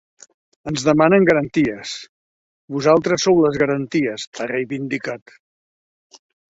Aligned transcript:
Ens 0.71 0.85
demanen 0.87 1.27
garanties: 1.31 1.93
vosaltres 2.79 3.29
sou 3.29 3.45
les 3.47 3.61
garanties, 3.65 4.29
ha 4.37 4.53
reivindicat. 4.57 5.41